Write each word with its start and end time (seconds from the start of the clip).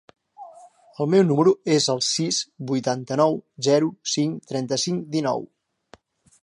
El 1.03 1.09
meu 1.15 1.25
número 1.31 1.53
es 1.75 1.89
el 1.95 2.01
sis, 2.07 2.39
vuitanta-nou, 2.73 3.39
zero, 3.69 3.93
cinc, 4.15 4.39
trenta-cinc, 4.53 5.07
dinou. 5.19 5.49